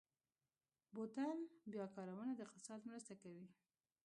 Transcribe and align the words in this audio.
بوتل 0.93 1.39
بیا 1.71 1.85
کارونه 1.95 2.31
د 2.35 2.39
اقتصاد 2.47 2.79
مرسته 2.89 3.13
کوي. 3.21 3.45